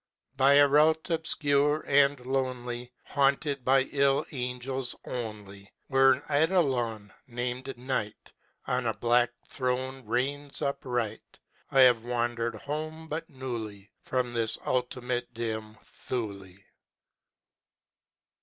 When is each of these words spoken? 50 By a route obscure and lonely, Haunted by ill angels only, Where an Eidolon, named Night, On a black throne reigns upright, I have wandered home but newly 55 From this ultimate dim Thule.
50 0.31 0.37
By 0.37 0.53
a 0.55 0.67
route 0.67 1.11
obscure 1.11 1.85
and 1.85 2.19
lonely, 2.25 2.91
Haunted 3.05 3.63
by 3.63 3.83
ill 3.83 4.25
angels 4.31 4.95
only, 5.05 5.69
Where 5.89 6.11
an 6.11 6.23
Eidolon, 6.27 7.13
named 7.27 7.77
Night, 7.77 8.33
On 8.65 8.87
a 8.87 8.95
black 8.95 9.29
throne 9.47 10.03
reigns 10.07 10.59
upright, 10.59 11.37
I 11.69 11.81
have 11.81 12.03
wandered 12.03 12.55
home 12.55 13.09
but 13.09 13.29
newly 13.29 13.91
55 14.05 14.05
From 14.05 14.33
this 14.33 14.57
ultimate 14.65 15.35
dim 15.35 15.77
Thule. 15.85 16.55